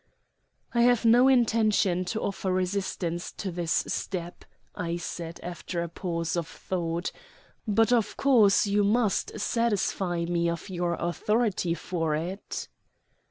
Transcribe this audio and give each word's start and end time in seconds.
"I 0.73 0.81
have 0.81 1.05
no 1.05 1.27
intention 1.27 2.05
to 2.05 2.21
offer 2.21 2.51
resistance 2.51 3.31
to 3.33 3.51
this 3.51 3.83
step," 3.85 4.45
I 4.73 4.97
said 4.97 5.39
after 5.43 5.83
a 5.83 5.89
pause 5.89 6.35
of 6.35 6.47
thought; 6.47 7.11
"but, 7.67 7.93
of 7.93 8.17
course, 8.17 8.65
you 8.65 8.83
must 8.83 9.39
satisfy 9.39 10.25
me 10.25 10.49
of 10.49 10.69
your 10.71 10.95
authority 10.95 11.75
for 11.75 12.15
it." 12.15 12.67